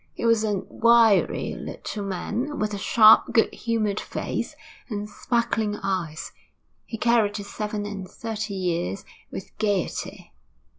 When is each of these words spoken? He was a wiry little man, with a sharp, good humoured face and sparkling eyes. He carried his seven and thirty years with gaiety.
He 0.15 0.25
was 0.25 0.43
a 0.43 0.61
wiry 0.67 1.53
little 1.53 2.03
man, 2.03 2.57
with 2.57 2.73
a 2.73 2.79
sharp, 2.79 3.25
good 3.33 3.53
humoured 3.53 3.99
face 3.99 4.55
and 4.89 5.07
sparkling 5.07 5.75
eyes. 5.75 6.31
He 6.87 6.97
carried 6.97 7.37
his 7.37 7.53
seven 7.53 7.85
and 7.85 8.09
thirty 8.09 8.55
years 8.55 9.05
with 9.29 9.55
gaiety. 9.59 10.33